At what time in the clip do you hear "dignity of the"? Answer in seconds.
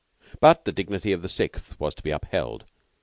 0.71-1.29